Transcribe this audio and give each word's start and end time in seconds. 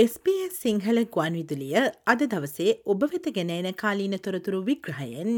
SBS 0.00 0.58
Sinhala 0.62 0.98
ගුවන්විදුලිය 1.14 1.78
අද 2.12 2.20
දවසේ 2.32 2.74
ඔබ 2.92 3.00
වෙත 3.12 3.24
ගෙනන 3.36 3.66
කාලීන 3.80 4.14
තොරතුරු 4.26 4.60
විග්‍රහයෙන් 4.68 5.30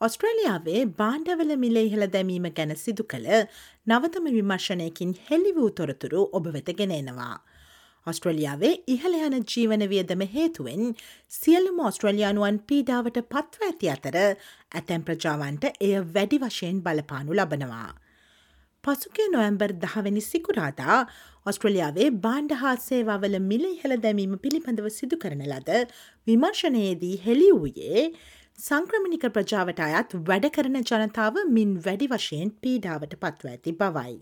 ඔස්ට්‍රලියාවේ 0.00 0.84
බාණ්ඩවල 1.00 1.52
මිල 1.64 1.76
ඉහළ 1.80 2.06
දැමීම 2.14 2.46
ගැන 2.58 2.72
සිදු 2.84 3.04
කළ 3.12 3.28
නවතම 3.90 4.30
විමර්ශනයකින් 4.36 5.12
හෙළි 5.26 5.52
වූ 5.58 5.68
තොරතුරු 5.80 6.22
ඔබ 6.32 6.48
වෙත 6.56 6.72
ගෙනෙනවා. 6.80 7.36
ඔස්ට්‍රලියාවේ 8.06 8.74
ඉහළ 8.94 9.20
යන 9.20 9.38
ජීවන 9.44 9.88
වියදම 9.92 10.24
හේතුවෙන් 10.36 10.86
සියලුම 11.40 11.86
ඔස්ට්‍රලයානුවන් 11.88 12.64
පීඩාවට 12.70 13.24
පත්ව 13.34 13.68
ඇති 13.68 13.96
අතර 13.96 14.18
ඇතැම් 14.20 15.04
ප්‍රජාවන්ට 15.10 15.72
එය 15.80 15.92
වැඩි 16.14 16.40
වශයෙන් 16.46 16.80
බලපානු 16.80 17.36
ලබනවා. 17.36 17.90
පසුගේ 18.84 19.28
නොවම්බර් 19.32 19.72
දහවැනි 19.80 20.22
සිකුරාදා 20.24 20.98
ඔස්ට්‍රලියාවේ 21.46 22.08
බාණ්ඩ 22.24 22.52
හා 22.60 22.74
සේවාවල 22.84 23.36
මිල 23.48 23.64
ඉහළ 23.70 23.94
දැමීම 24.04 24.34
පිළිබඳව 24.44 24.86
සිදු 24.94 25.18
කරන 25.24 25.42
ලද 25.48 25.80
විමර්ශනයේදී 26.26 27.16
හෙළි 27.24 27.50
වූයේ 27.56 28.04
සංක්‍රමණික 28.58 29.26
ප්‍රජාවට 29.36 29.82
අයත් 29.88 30.16
වැඩ 30.30 30.48
කරන 30.56 30.80
ජනතාව 30.82 31.42
මින් 31.50 31.74
වැඩි 31.86 32.08
වශයෙන් 32.14 32.54
පීඩාවට 32.62 33.18
පත්ව 33.22 33.52
ඇති 33.52 33.76
බවයි. 33.82 34.16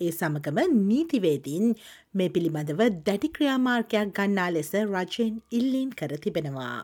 ඒ 0.00 0.12
සමගම 0.12 0.60
නීතිවේදීන් 0.82 1.74
මේ 2.14 2.28
පිළිබඳව 2.28 2.84
දැඩි 3.08 3.32
ක්‍රියාමාර්ගයක් 3.36 4.14
ගන්නා 4.18 4.48
ලෙස 4.50 4.72
රජයෙන් 4.84 5.42
ඉල්ලීම් 5.58 5.90
කර 6.00 6.16
තිබෙනවා. 6.24 6.78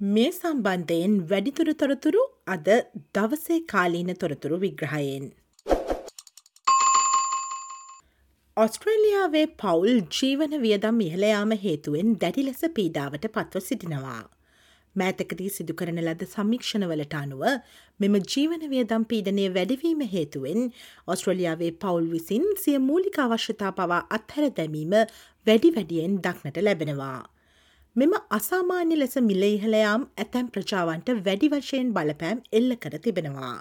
මේ 0.00 0.30
සම්බන්ධයෙන් 0.32 1.18
වැඩිතුර 1.28 1.74
තොරතුරු 1.80 2.28
අද 2.48 2.68
දවසේ 3.14 3.64
කාලීන 3.72 4.16
තොරතුරු 4.22 4.64
විග්‍රහයෙන්. 4.64 5.26
ඔස්ට්‍රේලියාවේ 8.56 9.48
පවුල් 9.62 9.98
ජීවන 10.16 10.52
වියදම් 10.60 11.00
ඉහළයාම 11.06 11.50
හේතුවෙන් 11.64 12.14
දැඩි 12.22 12.44
ලෙස 12.46 12.62
පීඩාවට 12.76 13.26
පත්ව 13.34 13.60
සිටිනවා. 13.64 14.22
මෑතකදී 14.96 15.48
සිදු 15.56 15.74
කරන 15.80 16.00
ලද 16.04 16.28
සමීක්ෂණවලට 16.30 17.16
අනුව 17.18 17.44
මෙම 18.00 18.16
ජීවන 18.22 18.64
වියදම් 18.72 19.04
පීඩනය 19.12 19.44
වැඩවීම 19.58 20.00
හේතුවෙන් 20.14 20.72
ඔස්ට්‍රලියාවේ 21.14 21.70
පවුල් 21.84 22.08
විසින් 22.14 22.48
සිය 22.64 22.78
මූලික 22.86 23.20
අවශ්‍යතා 23.26 23.74
පවා 23.78 24.00
අත්හැර 24.18 24.48
දැමීම 24.58 24.98
වැඩි 25.46 25.74
වැඩියෙන් 25.76 26.18
දක්නට 26.24 26.66
ලැබෙනවා. 26.66 27.20
මෙම 27.96 28.18
අසාමාන්‍ය 28.40 29.02
ලෙස 29.02 29.20
මිල 29.30 29.48
ඉහළයාම් 29.52 30.10
ඇතැම් 30.16 30.52
ප්‍රජාවන්ට 30.56 31.16
වැඩි 31.22 31.54
වශයෙන් 31.54 31.96
බලපෑම් 31.98 32.44
එල්ල 32.52 32.78
කර 32.82 33.02
තිබෙනවා. 33.04 33.56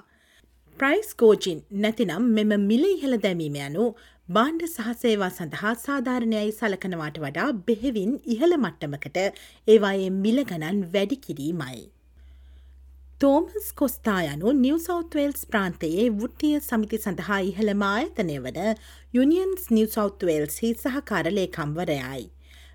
ප්‍රයිස් 0.80 1.10
ගෝජින් 1.16 1.60
නැතිනම් 1.82 2.24
මෙම 2.38 2.50
මිල 2.70 2.82
ඉහළ 2.88 3.16
දැමීම 3.26 3.56
යනු 3.66 3.84
බාණ්ඩ 4.30 4.64
සහසේවා 4.68 5.28
සඳහා 5.30 5.72
සාධාරණයයි 5.80 6.52
සලකනවාට 6.52 7.18
වඩා 7.24 7.50
බෙහෙවින් 7.68 8.14
ඉහළ 8.36 8.56
මට්ටමකට 8.56 9.20
ඒවායේ 9.68 10.08
මිල 10.16 10.40
ගණන් 10.44 10.80
වැඩි 10.94 11.18
කිරීමයි. 11.26 11.82
තෝමස් 13.22 13.68
කොස්තා 13.82 14.16
යනු 14.30 14.54
නිවසෞත්වේල්ස් 14.56 15.46
ප්‍රාන්තයේ 15.52 16.08
වෘත්තිය 16.16 16.56
සමිති 16.62 17.02
සඳහා 17.04 17.40
ඉහළම 17.52 17.86
ආයතනය 17.90 18.40
වන 18.40 18.82
යුනියන්ස් 19.14 19.70
නිවසෞත්වේල්හි 19.72 20.74
සහකාර 20.80 21.32
ලේකම්වරයයි. 21.38 22.26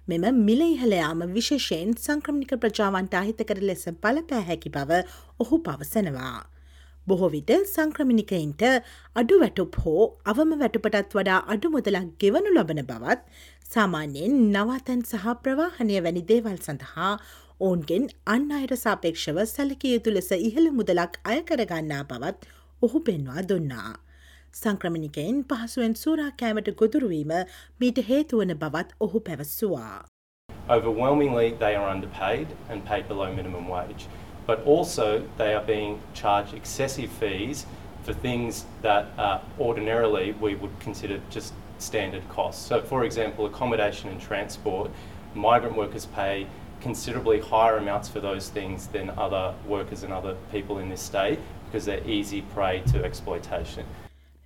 මෙම 0.08 0.40
මිල 0.44 0.64
ඉහළයාම 0.68 1.26
විශේෂයෙන් 1.34 1.98
සංක්‍රමික 1.98 2.54
ප්‍රජාවන්ට 2.62 3.20
අහිතකර 3.22 3.66
ලෙස 3.66 3.84
බලපෑ 3.98 4.46
හැකි 4.46 4.76
බව 4.78 5.02
ඔහු 5.38 5.62
පවසනවා. 5.66 6.49
බොහෝ 7.11 7.30
විට 7.34 7.53
සංක්‍රමිනිකයින්ට 7.75 8.64
අඩු 9.22 9.39
වැටුප් 9.42 9.78
හෝ 9.84 10.03
අවම 10.33 10.53
වැටුපටත් 10.62 11.16
වඩා 11.19 11.39
අඩු 11.55 11.72
මුදලක් 11.77 12.11
ගෙවනු 12.22 12.56
ලබන 12.56 12.83
බවත් 12.91 13.20
සාමාන්‍යයෙන් 13.70 14.37
නවාතැන් 14.54 15.06
සහ 15.10 15.37
ප්‍රවාහනය 15.44 15.97
වැනි 16.06 16.22
දේවල් 16.31 16.59
සඳහා 16.66 17.12
ඔවුන්ගෙන් 17.60 18.04
අන් 18.34 18.44
අයට 18.59 18.72
සාපේක්ෂව 18.82 19.41
සැලකිය 19.49 19.91
යුතු 19.94 20.15
ලෙස 20.15 20.31
ඉහළ 20.37 20.69
මුදලක් 20.78 21.19
අයකරගන්නා 21.32 22.04
බවත් 22.12 22.54
ඔහු 22.82 23.00
පෙන්වා 23.09 23.43
දුන්නා. 23.50 23.91
සංක්‍රමණිකයින් 24.54 25.43
පහසුවෙන් 25.50 25.94
සූරා 26.03 26.31
කෑමට 26.41 26.70
ගොදුරුවීම 26.81 27.34
මීට 27.81 28.00
හේතුවන 28.09 28.54
බවත් 28.62 28.97
ඔහු 29.06 29.20
පැවස්සවා. 29.28 29.99
Overwhelmingly, 30.69 31.47
they 31.60 31.75
are 31.75 31.88
underpaid 31.91 32.56
and 32.69 32.84
paid 32.84 33.06
below 33.09 33.28
minimum 33.34 33.69
wage. 33.75 34.09
But 34.50 34.65
also 34.65 35.25
they 35.38 35.55
are 35.55 35.62
being 35.62 36.03
charged 36.12 36.55
excessive 36.55 37.09
fees 37.09 37.66
for 38.03 38.12
things 38.12 38.65
that 38.83 39.06
uh, 39.16 39.38
ordinarily 39.61 40.33
we 40.41 40.56
would 40.56 40.77
consider 40.81 41.21
just 41.31 41.53
standard 41.78 42.28
costs. 42.28 42.66
So, 42.66 42.83
for 42.83 43.05
example, 43.05 43.47
accommodation 43.47 44.11
and 44.11 44.21
transport, 44.21 44.91
migrant 45.37 45.77
workers 45.77 46.06
pay 46.06 46.49
considerably 46.81 47.38
higher 47.38 47.77
amounts 47.77 48.09
for 48.09 48.19
those 48.19 48.49
things 48.49 48.88
than 48.88 49.11
other 49.11 49.55
workers 49.69 50.03
and 50.03 50.12
other 50.12 50.34
people 50.50 50.81
in 50.81 50.88
this 50.88 51.00
state 51.00 51.38
because 51.67 51.84
they're 51.84 52.05
easy 52.05 52.43
prey 52.43 52.82
to 52.88 53.05
exploitation. 53.05 53.87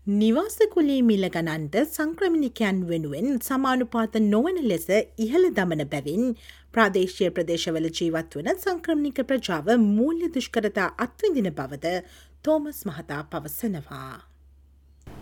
නිවාසකුලේ 0.07 1.03
මිල 1.03 1.25
ගණන්ද 1.33 1.77
සංක්‍රමිණිකයන් 1.83 2.81
වෙනුවෙන් 2.89 3.39
සමානුපාත 3.41 4.19
නොවන 4.21 4.59
ලෙස 4.69 4.85
ඉහළ 5.19 5.49
දමන 5.59 5.83
බැවින් 5.93 6.37
ප්‍රාදේශය 6.73 7.31
ප්‍රදේශවල 7.31 7.89
ජීවත් 8.01 8.37
වන 8.37 8.61
සංක්‍රමිණික 8.65 9.23
ප්‍රජාව 9.31 9.71
මූල්‍ය 9.87 10.29
දුෂ්කරතා 10.35 10.91
අත්විඳින 11.07 11.49
බවද 11.61 11.95
තෝමස් 12.43 12.85
මහතා 12.85 13.23
පවසනවා. 13.33 14.21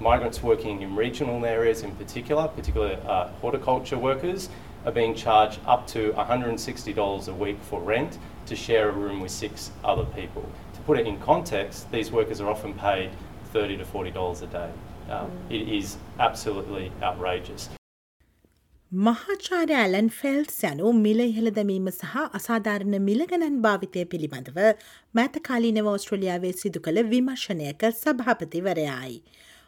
Migrants 0.01 0.43
working 0.43 0.83
in 0.83 0.97
regional 0.97 1.45
areas 1.45 1.85
in 1.85 1.95
particular, 2.03 2.49
particularly 2.49 2.99
uh, 3.07 3.31
horticulture 3.41 3.99
workers, 3.99 4.51
are 4.85 4.95
being 5.01 5.15
charged 5.15 5.61
up 5.65 5.87
to 5.87 6.13
$160 6.17 7.29
a 7.29 7.33
week 7.45 7.59
for 7.71 7.81
rent 7.95 8.19
to 8.47 8.57
share 8.57 8.89
a 8.89 8.93
room 8.93 9.21
with 9.21 9.31
six 9.31 9.71
other 9.85 10.07
people. 10.21 10.43
To 10.75 10.81
put 10.87 10.99
it 10.99 11.07
in 11.07 11.19
context, 11.21 11.93
these 11.93 12.11
workers 12.11 12.41
are 12.41 12.51
often 12.51 12.75
paid 12.75 13.11
30 13.53 13.77
to 13.77 13.85
$40 13.85 14.43
a 14.43 14.47
day. 14.49 14.71
Um, 15.11 15.31
it 15.51 15.69
is 15.71 15.97
absolutely 16.19 16.91
outrageous. 17.03 17.71
මහාචාර්ය 18.93 19.75
Allan 19.75 20.09
Fels 20.15 20.57
යනු 20.71 20.89
මිල 20.97 21.21
ඉහළ 21.23 21.51
දැමීම 21.59 21.87
සහ 21.91 22.17
අසාධාරණ 22.39 22.97
මිලගණන් 23.05 23.55
භාවිතය 23.67 24.03
පිළිබඳව 24.13 24.59
මෑතකාලීනව 25.15 25.89
ඔස්ට්‍රලියාවේ 25.93 26.53
සිදු 26.59 26.83
කළ 26.87 27.01
විමර්ශනයක 27.13 27.87
සභාපතිවරයායි. 27.93 29.17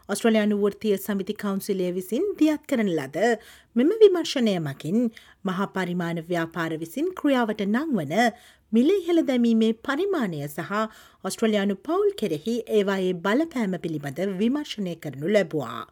ඔස්ට්‍රලයානු 0.08 0.56
වෘතිය 0.62 0.96
සමිති 0.98 1.34
කවුන්සිලය 1.34 1.88
විසින් 1.98 2.26
දියත් 2.40 2.66
කරන 2.68 2.90
ලද 2.96 3.22
මෙම 3.76 3.94
විමර්ශනය 4.02 4.56
මකින් 4.60 4.98
මහා 5.44 5.68
පරිමාණ 5.76 6.20
ව්‍යාපාර 6.28 6.72
විසින් 6.82 7.08
ක්‍රියාවට 7.20 7.64
නංවන 7.66 8.14
මිල 8.74 8.88
ඉහළ 8.92 9.20
දැමීමේ 9.26 9.72
පරිමාණය 9.84 10.40
සහ 10.46 10.72
ඔස්ට්‍රලයානු 11.24 11.74
පවුල් 11.86 12.08
කෙරෙහි 12.20 12.54
ඒවායේ 12.76 13.14
බලපෑම 13.24 13.74
පිළිබඳ 13.82 14.20
විමර්ශනය 14.40 14.94
කරනු 15.02 15.32
ලැබවා. 15.34 15.82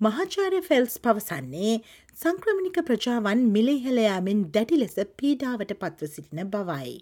මහාචාරය 0.00 0.60
ෆෙල්ස් 0.62 0.94
පවසන්නේ 0.98 1.74
සංක්‍රමණික 2.16 2.78
ප්‍රජාවන් 2.88 3.42
මිලඉහළයාමෙන් 3.54 4.40
දැඩි 4.54 4.78
ලෙස 4.80 4.96
පීඩාවට 5.18 5.74
පත්ව 5.76 6.10
සිටින 6.10 6.42
බවයි. 6.50 6.92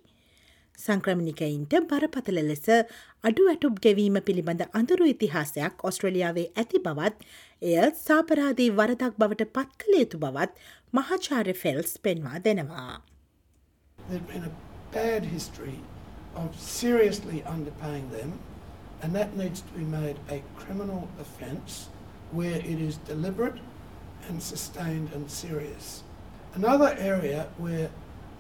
සංක්‍රමණිකයින්ට 0.78 1.74
බරපතල 1.88 2.40
ලෙස 2.44 2.66
අඩු 3.24 3.48
ඇටුබ් 3.48 3.80
ගෙවීම 3.86 4.18
පිළිබඳ 4.26 4.64
අඳුරු 4.80 5.08
ඉතිහාසයක් 5.12 5.84
ඔස්ට්‍රලියාවේ 5.88 6.48
ඇති 6.54 6.80
බවත් 6.86 7.28
එය 7.62 7.76
සාපරාදී 8.00 8.70
වරදක් 8.78 9.14
බවට 9.22 9.52
පත් 9.54 9.78
කළ 9.80 10.00
යුතු 10.00 10.24
බවත් 10.24 10.66
මහාචාර්ය 10.92 11.54
ෆෙල්ස් 11.62 11.94
පෙන්වා 11.98 12.42
දෙනවා. 12.46 12.90
There's 13.98 14.22
been 14.24 14.44
a 14.44 14.69
bad 14.92 15.24
history 15.24 15.80
of 16.34 16.58
seriously 16.58 17.42
underpaying 17.46 18.10
them, 18.10 18.38
and 19.02 19.14
that 19.14 19.36
needs 19.36 19.60
to 19.60 19.72
be 19.72 19.84
made 19.84 20.16
a 20.28 20.42
criminal 20.56 21.08
offence 21.20 21.88
where 22.30 22.56
it 22.56 22.64
is 22.80 22.96
deliberate 22.98 23.58
and 24.28 24.42
sustained 24.42 25.10
and 25.12 25.30
serious. 25.30 26.02
Another 26.54 26.94
area 26.98 27.48
where 27.58 27.90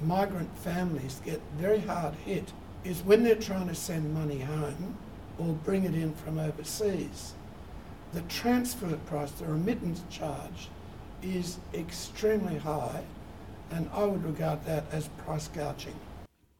migrant 0.02 0.56
families 0.58 1.20
get 1.24 1.40
very 1.56 1.80
hard 1.80 2.14
hit 2.14 2.52
is 2.84 3.02
when 3.02 3.24
they're 3.24 3.34
trying 3.34 3.68
to 3.68 3.74
send 3.74 4.14
money 4.14 4.40
home 4.40 4.96
or 5.38 5.52
bring 5.64 5.84
it 5.84 5.94
in 5.94 6.14
from 6.14 6.38
overseas. 6.38 7.34
The 8.12 8.22
transfer 8.22 8.96
price, 9.06 9.30
the 9.32 9.46
remittance 9.46 10.02
charge, 10.10 10.68
is 11.22 11.58
extremely 11.74 12.58
high, 12.58 13.02
and 13.70 13.88
I 13.92 14.04
would 14.04 14.24
regard 14.24 14.64
that 14.64 14.84
as 14.92 15.08
price 15.08 15.48
gouging. 15.48 15.94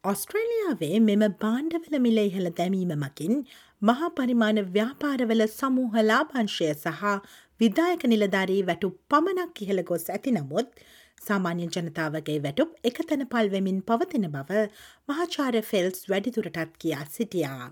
ඔස්ට්‍රේලියාවේ 0.03 0.99
මෙම 0.99 1.23
බාණ්ඩවල 1.41 1.95
මිල 1.99 2.19
ඉහළ 2.19 2.47
දැමීම 2.59 2.93
මකින් 3.01 3.33
මහා 3.81 4.07
පරිමාණ 4.11 4.59
ව්‍යාපාරවල 4.69 5.43
සමූහ 5.49 5.99
ලාභංශය 6.03 6.69
සහ 6.71 7.11
විදායක 7.59 8.05
නිලධාරී 8.05 8.63
වැටු 8.63 8.89
පමණක් 9.11 9.61
ඉහළ 9.65 9.83
ගොස් 9.83 10.07
ඇති 10.09 10.33
නමුත් 10.33 10.81
සාමාන්‍ය 11.21 11.67
ජනතාවගේ 11.67 12.39
වැටුප් 12.39 12.73
එක 12.83 13.03
තැන 13.03 13.25
පල්වෙමින් 13.27 13.83
පවතින 13.83 14.25
බව 14.31 14.65
මහාචාර 15.07 15.61
ෆෙල්ස් 15.69 16.01
වැඩිදුරටත් 16.09 16.81
කියා 16.81 17.05
සිටියා. 17.11 17.69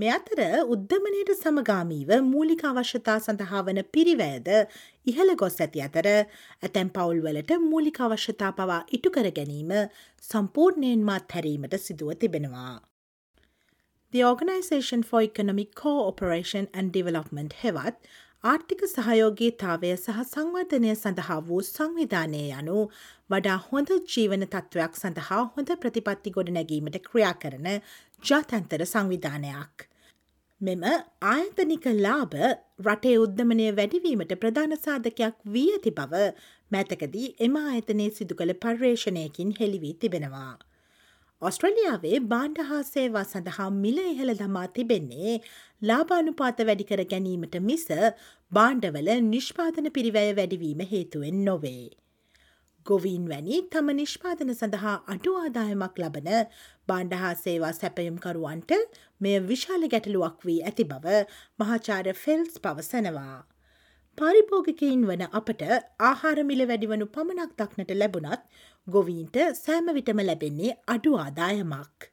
මෙ 0.00 0.08
අතර 0.14 0.40
උද්ධමනයට 0.74 1.30
සමගාමීව 1.34 2.10
මූලික 2.26 2.60
අවශ්‍යතා 2.68 3.16
සඳහා 3.22 3.62
වන 3.68 3.80
පිරිවෑද 3.94 4.48
ඉහළ 5.12 5.32
ගොස් 5.40 5.56
ඇති 5.64 5.82
අතර 5.86 6.08
ඇතැම් 6.10 6.92
පවුල්වලට 6.98 7.50
මූලික 7.64 7.98
අවශ්‍යතා 8.06 8.50
පවා 8.58 8.76
ඉටුකර 8.98 9.28
ගැනීම 9.38 9.72
සම්පූර්ණයෙන් 10.28 11.02
මාත් 11.08 11.34
හැරීමට 11.36 11.74
සිදුව 11.86 12.12
තිබෙනවා. 12.20 12.74
The 14.12 14.22
Organisation 14.24 15.02
for 15.02 15.22
Economic 15.22 15.74
Co-operation 15.82 16.70
and 16.72 16.94
Development 16.98 17.58
හෙවත් 17.62 17.98
ආර්ථික 18.44 18.82
සහයෝගීතාවය 18.86 19.88
සහ 19.94 20.18
සංවර්ධනය 20.24 20.90
සඳහා 20.92 21.38
වූ 21.46 21.62
සංවිධානය 21.68 22.42
යනු 22.58 22.76
වඩා 23.30 23.56
හොඳ 23.64 23.88
ජීවන 24.12 24.44
තත්ත්වයක් 24.44 24.98
සඳහා 25.00 25.40
හොඳ 25.54 25.72
ප්‍රතිපත්ති 25.82 26.32
ගොඩ 26.36 26.52
නැගීමට 26.56 26.98
ක්‍රියා 27.06 27.32
කරන 27.42 27.66
ජාතන්තර 28.22 28.84
සංවිධානයක්. 28.84 29.88
මෙම 30.60 30.86
ආයතනික 31.32 31.90
ලාභ 31.98 32.38
රටේ 32.86 33.16
උද්ධමනය 33.24 33.68
වැඩිවීමට 33.72 34.38
ප්‍රධාන 34.40 34.78
සාධකයක් 34.78 35.42
වී 35.52 35.66
ඇති 35.72 35.96
බව 35.98 36.22
මැතකදී 36.70 37.34
එම 37.40 37.60
ආයතනයේ 37.64 38.16
සිදු 38.16 38.38
කළ 38.38 38.58
පර්යේෂණයකින් 38.62 39.54
හෙළිවී 39.60 39.94
තිබෙනවා. 40.00 40.54
ඔස්ට්‍රලියාවේ 41.42 42.18
බාණ්ඩ 42.30 42.60
හා 42.68 42.80
සේවා 42.86 43.22
සඳහා 43.24 43.66
මිල 43.74 43.98
ඉහළ 44.02 44.32
දමා 44.38 44.64
තිබෙන්නේ 44.76 45.34
ලාබානුපාත 45.82 46.62
වැඩිකර 46.68 47.02
ගැනීමට 47.12 47.54
මිස 47.66 47.84
බාණ්ඩවල 48.52 49.10
නිෂ්පාදන 49.26 49.88
පිරිවැය 49.96 50.32
වැඩිවීම 50.38 50.82
හේතුවෙන් 50.92 51.38
නොවේ. 51.44 51.84
ගොවීන් 52.86 53.28
වැනි 53.32 53.60
තම 53.72 53.92
නිෂ්පාදන 53.94 54.50
සඳහා 54.54 54.96
අඩු 55.14 55.36
ආදායමක් 55.36 56.02
ලබන 56.02 56.32
බාණ්ඩහා 56.88 57.32
සේවා 57.36 57.72
සැපයුම්කරුවන්ට 57.72 58.74
මෙය 59.20 59.36
විශාල 59.48 59.86
ගැටලුවක් 59.94 60.48
වී 60.48 60.58
ඇති 60.64 60.88
බව 60.90 61.22
මහාචාර 61.58 62.10
ෆෙල්ස් 62.24 62.58
පවසනවා. 62.58 63.38
පාරිභෝගිකයින් 64.20 65.02
වන 65.08 65.22
අපට 65.38 65.60
ආහාරමිල 66.06 66.62
වැඩිවනු 66.70 67.06
පමණක් 67.16 67.50
දක්නට 67.60 67.92
ලැබුණත් 68.00 68.40
ගොවීන්ට 68.86 69.36
සෑම 69.58 69.90
විටම 69.98 70.22
ලැබෙන්නේ 70.28 70.72
අඩු 70.94 71.12
ආදායමක්. 71.24 72.08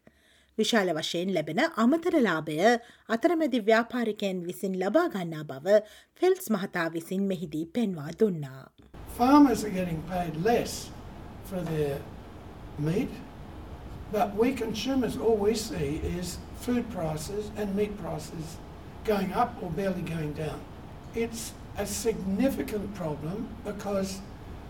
විශාල 0.58 0.92
වශයෙන් 0.98 1.32
ලැබෙන 1.38 1.62
අමතරලාභය 1.84 2.60
අතරමැදි 3.16 3.64
ව්‍යාපාරිකයන් 3.70 4.44
විසින් 4.50 4.76
ලබා 4.84 5.06
ගන්නා 5.16 5.48
බව 5.50 5.80
ෆෙල්ස් 6.22 6.46
මහතා 6.58 6.86
විසින් 6.98 7.26
මෙහිදී 7.32 7.66
පෙන්වා 7.80 8.12
දුන්නා. 8.20 8.64
Farmers 9.18 9.66
are 9.66 9.74
getting 9.80 10.00
paid 10.14 10.40
less 10.50 10.78
for 11.50 11.66
their 11.72 11.98
meat, 12.88 13.12
but 14.14 14.40
we 14.44 14.54
consumers, 14.64 15.18
all 15.18 15.38
we 15.48 15.54
see 15.66 15.92
is 16.16 16.38
food 16.62 16.86
prices 16.98 17.52
and 17.58 17.78
meat 17.82 18.00
prices 18.06 18.58
going 19.14 19.38
up 19.44 19.62
or 19.64 19.76
barely 19.84 20.10
going 20.16 20.34
down. 20.46 20.60
It's 21.26 21.44
a 21.78 21.86
significant 21.86 22.94
problem 22.96 23.48
because 23.64 24.22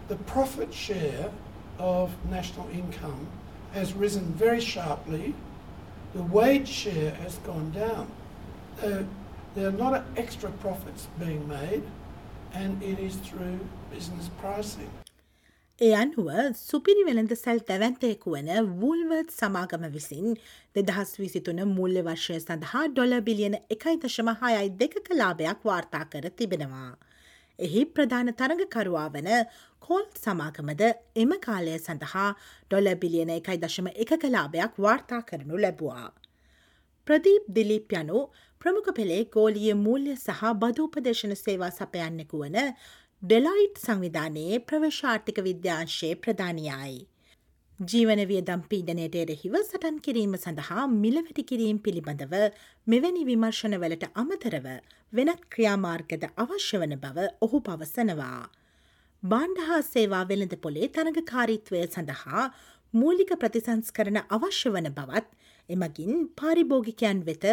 the 0.07 0.15
profit 0.15 0.73
share 0.73 1.31
of 1.77 2.11
national 2.29 2.67
income 2.69 3.27
has 3.73 3.93
risen 3.93 4.25
very 4.33 4.61
sharply. 4.61 5.33
The 6.13 6.23
wage 6.23 6.67
share 6.67 7.11
has 7.15 7.37
gone 7.39 7.71
down. 7.71 8.09
Uh, 8.81 9.03
there 9.55 9.69
are 9.69 9.71
not 9.71 10.03
extra 10.17 10.49
profits 10.51 11.07
being 11.19 11.47
made 11.47 11.83
and 12.53 12.81
it 12.81 12.99
is 12.99 13.15
through 13.17 13.59
business 13.91 14.29
pricing. 14.39 14.89
එ 15.81 15.87
අනුව 15.93 16.27
සුපිරි 16.57 17.01
වෙළඳ 17.03 17.31
සැල් 17.35 17.57
තැවැන්තයෙකු 17.69 18.33
වන 18.33 18.69
වූල්වර්ත් 18.79 19.31
සමාගම 19.31 19.83
විසින් 19.95 20.37
දෙදහස් 20.75 21.11
විසිතුන 21.19 21.59
මුල්ල 21.69 21.99
වර්ෂය 21.99 22.37
සඳහා 22.37 22.83
ඩොල 22.91 23.15
බිලියන 23.21 23.57
එකයි 23.75 23.95
දශම 23.97 24.29
හයයි 24.39 24.69
දෙක 24.79 24.95
කලාභයක් 25.07 25.67
වාර්තා 25.69 26.05
කර 26.05 26.29
තිබෙනවා. 26.31 26.95
එහි 27.59 27.83
ප්‍රධාන 27.87 28.31
තරඟකරුවා 28.33 29.09
වන 29.09 29.29
කෝල් 29.81 30.05
සමාගමද 30.15 30.83
එම 31.15 31.35
කාලය 31.41 31.75
සඳහා 31.79 32.29
ඩොල 32.69 32.87
බිලියන 32.95 33.35
එකයි 33.35 33.59
දශම 33.59 33.91
එක 33.95 34.15
කලාභයක් 34.17 34.79
වාර්තා 34.79 35.21
කරනු 35.23 35.59
ලැබවා. 35.59 36.07
ප්‍රදීප් 37.07 37.43
දිලිප් 37.49 37.91
යනු 37.93 38.19
ප්‍රමුඛ 38.61 38.93
පෙළේ 38.97 39.23
ගෝලිය 39.33 39.73
මූල්‍ය 39.77 40.13
සහ 40.17 40.53
බදූපදේශන 40.61 41.35
සේවා 41.37 41.73
සපයන්නෙකු 41.73 42.39
වන 42.43 42.71
ඩෙලයිට් 43.21 43.77
සංවිධානයේ 43.81 44.57
ප්‍රවශාර්ථික 44.69 45.37
විද්‍යාංශයේ 45.45 46.17
ප්‍රධානයයි. 46.23 46.97
ජීවන 47.79 48.21
වියදම් 48.31 48.61
පීඩනයට 48.71 49.15
එරෙහිව 49.21 49.55
සටන් 49.59 49.97
කිරීම 50.07 50.35
සඳහා 50.37 50.83
මිලවැටි 50.91 51.45
කිරීම් 51.51 51.79
පිළිබඳව 51.87 52.35
මෙවැනි 52.87 53.23
විමර්ශනවලට 53.29 54.05
අමතරව 54.23 54.67
වෙනත් 55.13 55.41
ක්‍රියාමාර්ගද 55.55 56.27
අවශ්‍ය 56.45 56.83
වන 56.83 56.95
බව 57.05 57.27
ඔහු 57.47 57.63
පවසනවා. 57.69 58.43
බාණ්ඩහා 59.23 59.81
සේවා 59.89 60.23
වෙළඳ 60.27 60.55
පොලේ 60.61 60.93
තරගකාරීත්වය 60.93 61.83
සඳහා 61.87 62.45
මූලික 62.93 63.35
ප්‍රතිසංස්කරන 63.41 64.23
අවශ්‍ය 64.29 64.75
වන 64.77 64.93
බවත් 64.93 65.53
එමගින් 65.69 66.25
පාරිභෝගිකයන් 66.39 67.27
වෙත 67.27 67.51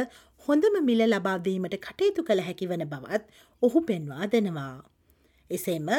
හොඳම 0.49 0.81
මිල 0.85 1.11
ලබාදීමට 1.11 1.82
කටයුතු 1.82 2.31
කළ 2.31 2.49
හැකි 2.49 2.73
වන 2.73 2.91
බවත් 2.94 3.44
ඔහු 3.62 3.88
පෙන්වා 3.91 4.35
දෙනවා. 4.35 4.73
එසේම 5.58 5.90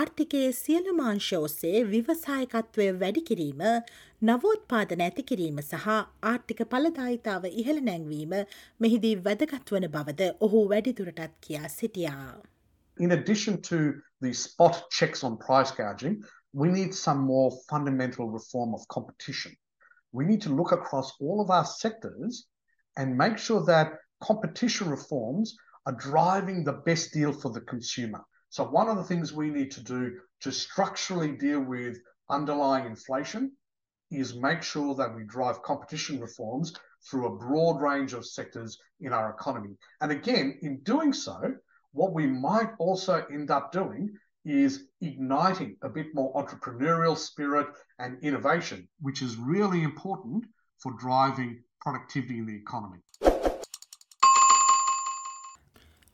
ආර්ථිකයේ 0.00 0.52
සියලු 0.58 0.92
මාංශ 0.98 1.30
ඔස්සේ 1.38 1.80
විවසායකත්වය 1.92 2.86
වැඩිකිරීම 3.00 3.62
නවෝත්පාදන 4.28 5.02
ඇති 5.06 5.24
කිරීම 5.30 5.58
සහ 5.62 5.88
ආර්ථික 6.30 6.62
පලදායිතාව 6.74 7.48
ඉහළ 7.62 7.80
නැංවීම 7.88 8.32
මෙහිදී 8.84 9.16
වැදගත්වන 9.26 9.88
බවද 9.96 10.30
ඔහු 10.46 10.62
වැඩිදුරටත් 10.72 11.34
කියා 11.46 11.68
සිටියා. 11.78 12.30
In 12.96 13.12
addition 13.18 13.60
to 13.70 13.78
the 14.20 14.32
spot 14.44 14.80
checks 14.98 15.24
on 15.24 15.36
price 15.46 15.72
gouging, 15.80 16.16
we 16.62 16.68
need 16.78 16.94
some 16.94 17.20
more 17.32 17.50
fundamental 17.70 18.30
reform 18.38 18.74
of 18.74 18.88
competition. 18.96 19.52
We 20.12 20.24
need 20.24 20.42
to 20.42 20.54
look 20.60 20.72
across 20.72 21.12
all 21.20 21.40
of 21.44 21.50
our 21.50 21.64
sectors 21.64 22.46
and 22.96 23.16
make 23.24 23.38
sure 23.38 23.64
that 23.66 23.88
competition 24.20 24.90
reforms 24.90 25.56
are 25.86 25.96
driving 26.10 26.64
the 26.64 26.78
best 26.88 27.12
deal 27.12 27.32
for 27.32 27.50
the 27.50 27.60
consumer. 27.72 28.22
So, 28.52 28.64
one 28.64 28.90
of 28.90 28.98
the 28.98 29.04
things 29.04 29.32
we 29.32 29.48
need 29.48 29.70
to 29.70 29.80
do 29.82 30.18
to 30.42 30.52
structurally 30.52 31.32
deal 31.32 31.60
with 31.60 31.96
underlying 32.28 32.84
inflation 32.84 33.52
is 34.10 34.34
make 34.34 34.62
sure 34.62 34.94
that 34.94 35.16
we 35.16 35.24
drive 35.24 35.62
competition 35.62 36.20
reforms 36.20 36.74
through 37.08 37.28
a 37.28 37.38
broad 37.38 37.80
range 37.80 38.12
of 38.12 38.26
sectors 38.26 38.78
in 39.00 39.14
our 39.14 39.30
economy. 39.30 39.78
And 40.02 40.12
again, 40.12 40.58
in 40.60 40.80
doing 40.80 41.14
so, 41.14 41.54
what 41.92 42.12
we 42.12 42.26
might 42.26 42.68
also 42.78 43.24
end 43.32 43.50
up 43.50 43.72
doing 43.72 44.14
is 44.44 44.84
igniting 45.00 45.78
a 45.80 45.88
bit 45.88 46.08
more 46.12 46.34
entrepreneurial 46.34 47.16
spirit 47.16 47.68
and 48.00 48.22
innovation, 48.22 48.86
which 49.00 49.22
is 49.22 49.36
really 49.36 49.82
important 49.82 50.44
for 50.76 50.92
driving 50.98 51.62
productivity 51.80 52.36
in 52.36 52.44
the 52.44 52.56
economy. 52.56 52.98